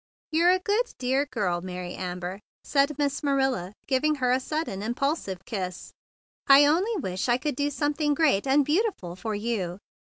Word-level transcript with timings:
"You're 0.31 0.49
a 0.49 0.57
good, 0.57 0.95
dear 0.97 1.27
girl, 1.27 1.61
Mary 1.61 1.93
Am¬ 1.95 2.19
ber," 2.19 2.39
said 2.63 2.97
Miss 2.97 3.21
Marilla, 3.21 3.71
giving 3.85 4.15
her 4.15 4.31
a 4.31 4.39
sudden 4.39 4.81
impulsive 4.81 5.45
kiss. 5.45 5.93
"I 6.47 6.65
only 6.65 6.95
wish 6.95 7.29
I 7.29 7.37
could 7.37 7.55
do 7.55 7.69
something 7.69 8.15
great 8.15 8.47
and 8.47 8.65
beauti¬ 8.65 8.95
ful 8.97 9.15
for 9.15 9.35
you." 9.35 9.77